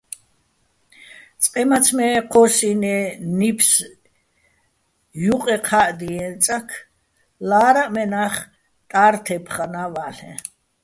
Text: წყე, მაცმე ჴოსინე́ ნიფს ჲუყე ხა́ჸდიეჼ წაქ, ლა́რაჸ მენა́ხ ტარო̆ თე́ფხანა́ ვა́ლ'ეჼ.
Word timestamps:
წყე, 1.43 1.61
მაცმე 1.71 2.07
ჴოსინე́ 2.31 3.01
ნიფს 3.39 3.69
ჲუყე 5.23 5.57
ხა́ჸდიეჼ 5.67 6.25
წაქ, 6.43 6.67
ლა́რაჸ 7.49 7.89
მენა́ხ 7.93 8.35
ტარო̆ 8.89 9.21
თე́ფხანა́ 9.25 9.87
ვა́ლ'ეჼ. 9.93 10.31